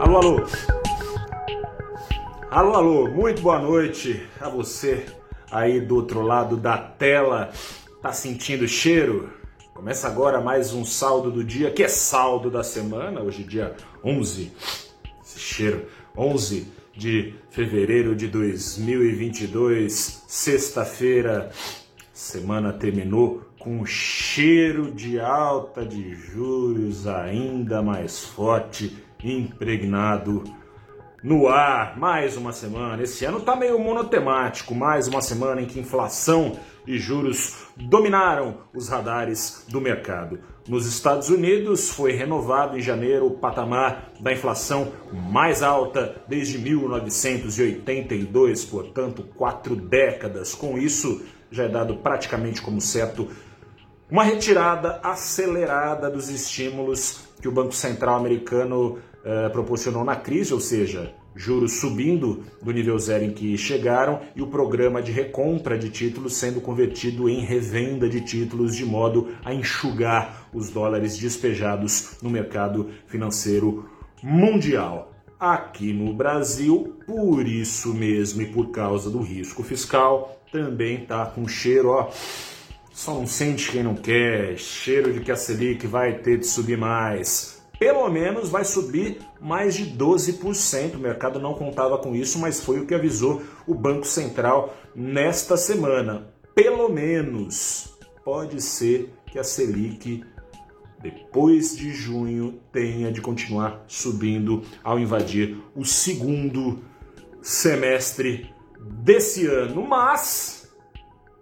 [0.00, 0.46] Alô, alô.
[2.50, 5.04] Alô, alô, muito boa noite a você
[5.50, 7.52] aí do outro lado da tela.
[8.00, 9.30] Tá sentindo cheiro?
[9.74, 14.50] Começa agora mais um saldo do dia, que é saldo da semana, hoje dia 11.
[15.22, 15.84] Esse cheiro,
[16.16, 21.50] 11 de fevereiro de 2022, sexta-feira.
[22.10, 30.42] Semana terminou com cheiro de alta de juros ainda mais forte, impregnado
[31.22, 31.98] no ar.
[31.98, 33.02] Mais uma semana.
[33.02, 34.74] Esse ano tá meio monotemático.
[34.74, 40.40] Mais uma semana em que inflação e juros dominaram os radares do mercado.
[40.68, 48.64] Nos Estados Unidos foi renovado em janeiro o patamar da inflação mais alta desde 1982,
[48.64, 50.54] portanto, quatro décadas.
[50.54, 53.28] Com isso, já é dado praticamente como certo
[54.10, 60.60] uma retirada acelerada dos estímulos que o Banco Central americano eh, proporcionou na crise, ou
[60.60, 65.90] seja, juros subindo do nível zero em que chegaram e o programa de recompra de
[65.90, 72.30] títulos sendo convertido em revenda de títulos de modo a enxugar os dólares despejados no
[72.30, 73.88] mercado financeiro
[74.22, 75.12] mundial.
[75.38, 81.46] Aqui no Brasil, por isso mesmo e por causa do risco fiscal, também tá com
[81.48, 82.10] cheiro, ó,
[82.92, 86.76] só não sente quem não quer, cheiro de que a Selic vai ter de subir
[86.76, 87.59] mais.
[87.80, 90.96] Pelo menos vai subir mais de 12%.
[90.96, 95.56] O mercado não contava com isso, mas foi o que avisou o Banco Central nesta
[95.56, 96.28] semana.
[96.54, 100.22] Pelo menos pode ser que a Selic
[101.02, 106.80] depois de junho tenha de continuar subindo ao invadir o segundo
[107.40, 108.54] semestre
[109.02, 109.86] desse ano.
[109.86, 110.70] Mas,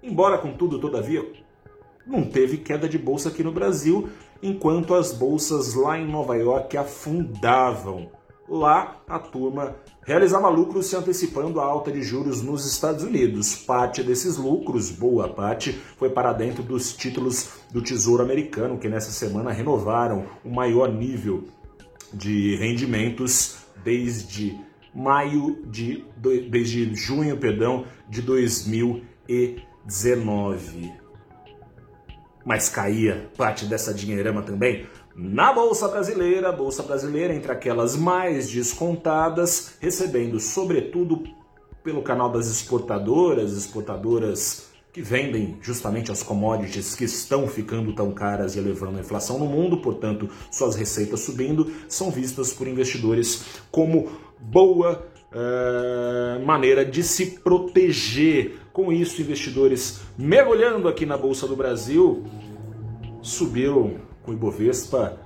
[0.00, 1.26] embora contudo, todavia,
[2.06, 4.08] não teve queda de bolsa aqui no Brasil,
[4.42, 8.08] enquanto as bolsas lá em Nova York afundavam.
[8.48, 13.54] Lá, a turma realizava lucros se antecipando a alta de juros nos Estados Unidos.
[13.54, 19.12] Parte desses lucros, boa parte, foi para dentro dos títulos do Tesouro Americano, que nessa
[19.12, 21.44] semana renovaram o maior nível
[22.12, 24.58] de rendimentos desde
[24.92, 26.04] maio de
[26.50, 31.00] desde junho, perdão, de 2019
[32.44, 39.74] mas caía parte dessa dinheirama também na Bolsa Brasileira, Bolsa Brasileira entre aquelas mais descontadas,
[39.80, 41.24] recebendo sobretudo
[41.82, 48.56] pelo canal das exportadoras, exportadoras que vendem justamente as commodities que estão ficando tão caras
[48.56, 54.08] e elevando a inflação no mundo, portanto, suas receitas subindo, são vistas por investidores como
[54.38, 58.58] boa uh, maneira de se proteger.
[58.72, 62.24] Com isso, investidores mergulhando aqui na Bolsa do Brasil
[63.20, 65.18] subiram com o Ibovespa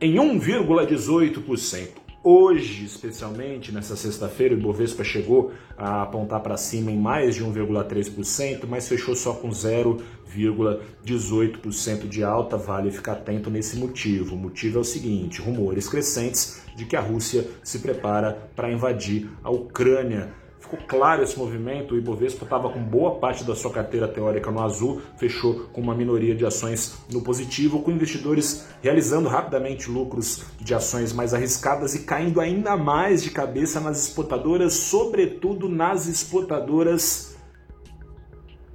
[0.00, 2.02] em 1,18%.
[2.24, 8.64] Hoje, especialmente nessa sexta-feira, o Ibovespa chegou a apontar para cima em mais de 1,3%,
[8.68, 12.56] mas fechou só com 0,18% de alta.
[12.56, 14.36] Vale ficar atento nesse motivo.
[14.36, 19.28] O motivo é o seguinte: rumores crescentes de que a Rússia se prepara para invadir
[19.42, 21.94] a Ucrânia ficou claro esse movimento.
[21.94, 25.94] O Ibovespa estava com boa parte da sua carteira teórica no azul, fechou com uma
[25.94, 32.04] minoria de ações no positivo, com investidores realizando rapidamente lucros de ações mais arriscadas e
[32.04, 37.31] caindo ainda mais de cabeça nas exportadoras, sobretudo nas exportadoras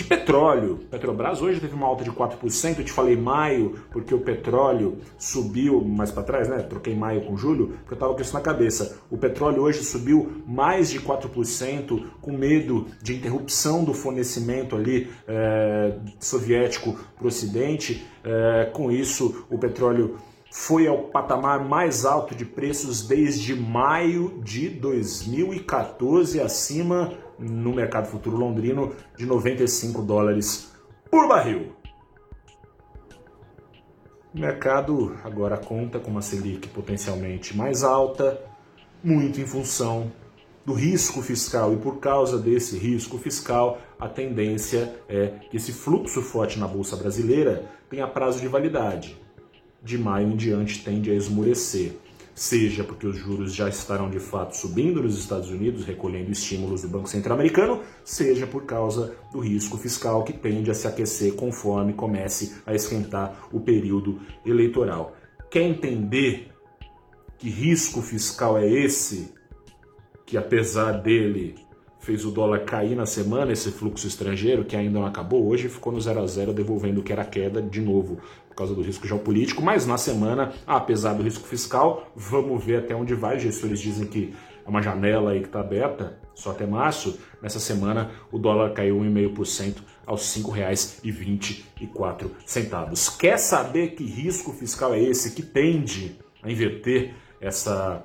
[0.00, 0.80] de petróleo.
[0.90, 5.84] Petrobras hoje teve uma alta de 4%, eu te falei maio, porque o petróleo subiu
[5.84, 6.58] mais para trás, né?
[6.58, 8.98] Troquei maio com julho, porque eu estava com isso na cabeça.
[9.10, 15.94] O petróleo hoje subiu mais de 4%, com medo de interrupção do fornecimento ali é,
[16.18, 18.06] soviético para o Ocidente.
[18.24, 20.16] É, com isso, o petróleo
[20.50, 28.36] foi ao patamar mais alto de preços desde maio de 2014, acima no mercado futuro
[28.36, 30.72] londrino de 95 dólares
[31.10, 31.72] por barril.
[34.34, 38.40] O mercado agora conta com uma Selic potencialmente mais alta,
[39.02, 40.12] muito em função
[40.64, 46.22] do risco fiscal e por causa desse risco fiscal, a tendência é que esse fluxo
[46.22, 49.18] forte na bolsa brasileira tenha prazo de validade.
[49.82, 51.96] De maio em diante tende a esmurecer
[52.40, 56.88] seja porque os juros já estarão de fato subindo nos Estados Unidos, recolhendo estímulos do
[56.88, 61.92] Banco Central Americano, seja por causa do risco fiscal que tende a se aquecer conforme
[61.92, 65.14] comece a esquentar o período eleitoral.
[65.50, 66.50] Quer entender
[67.38, 69.34] que risco fiscal é esse?
[70.24, 71.56] Que apesar dele
[72.00, 75.92] fez o dólar cair na semana, esse fluxo estrangeiro que ainda não acabou, hoje ficou
[75.92, 78.18] no 0 a 0 devolvendo o que era queda de novo
[78.48, 82.94] por causa do risco geopolítico, mas na semana, apesar do risco fiscal, vamos ver até
[82.94, 83.36] onde vai.
[83.36, 84.34] Os gestores dizem que
[84.66, 87.18] é uma janela aí que está aberta, só até março.
[87.40, 89.76] Nessa semana o dólar caiu 1,5%
[90.06, 93.18] aos R$ 5,24.
[93.18, 98.04] Quer saber que risco fiscal é esse que tende a inverter essa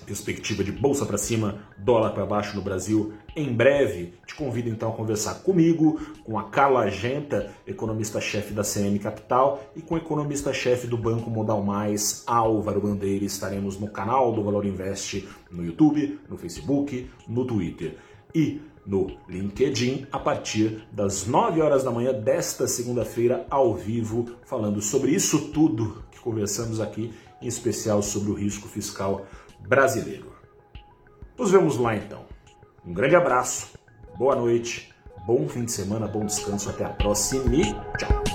[0.00, 4.14] perspectiva de bolsa para cima, dólar para baixo no Brasil em breve.
[4.26, 9.82] Te convido então a conversar comigo, com a Carla Genta, economista-chefe da CM Capital, e
[9.82, 13.24] com o economista-chefe do Banco Modal Mais, Álvaro Bandeira.
[13.24, 17.96] Estaremos no canal do Valor Invest no YouTube, no Facebook, no Twitter
[18.34, 24.80] e no LinkedIn a partir das 9 horas da manhã desta segunda-feira ao vivo, falando
[24.80, 29.26] sobre isso tudo que conversamos aqui, em especial sobre o risco fiscal
[29.60, 30.32] brasileiro.
[31.38, 32.24] Nos vemos lá então.
[32.84, 33.72] Um grande abraço,
[34.16, 34.94] boa noite,
[35.26, 37.62] bom fim de semana, bom descanso, até a próxima e
[37.98, 38.25] tchau!